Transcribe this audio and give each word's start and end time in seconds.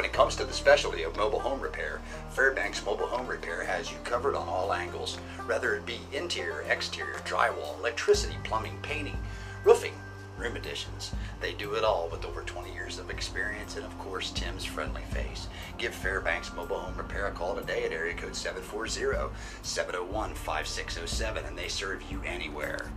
When 0.00 0.08
it 0.08 0.14
comes 0.14 0.34
to 0.36 0.46
the 0.46 0.54
specialty 0.54 1.02
of 1.02 1.18
mobile 1.18 1.40
home 1.40 1.60
repair, 1.60 2.00
Fairbanks 2.30 2.82
Mobile 2.86 3.08
Home 3.08 3.26
Repair 3.26 3.62
has 3.64 3.92
you 3.92 3.98
covered 4.02 4.34
on 4.34 4.48
all 4.48 4.72
angles, 4.72 5.16
whether 5.44 5.74
it 5.74 5.84
be 5.84 6.00
interior, 6.10 6.62
exterior, 6.70 7.18
drywall, 7.26 7.78
electricity, 7.78 8.36
plumbing, 8.42 8.78
painting, 8.80 9.18
roofing, 9.62 9.92
room 10.38 10.56
additions. 10.56 11.12
They 11.42 11.52
do 11.52 11.74
it 11.74 11.84
all 11.84 12.08
with 12.10 12.24
over 12.24 12.40
20 12.40 12.72
years 12.72 12.98
of 12.98 13.10
experience 13.10 13.76
and, 13.76 13.84
of 13.84 13.98
course, 13.98 14.30
Tim's 14.30 14.64
friendly 14.64 15.02
face. 15.10 15.48
Give 15.76 15.94
Fairbanks 15.94 16.50
Mobile 16.54 16.78
Home 16.78 16.96
Repair 16.96 17.26
a 17.26 17.32
call 17.32 17.54
today 17.54 17.84
at 17.84 17.92
area 17.92 18.14
code 18.14 18.34
740 18.34 19.34
701 19.60 20.34
5607 20.34 21.44
and 21.44 21.58
they 21.58 21.68
serve 21.68 22.00
you 22.10 22.22
anywhere. 22.24 22.89